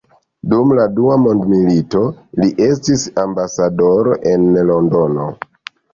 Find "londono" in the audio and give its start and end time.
4.71-5.29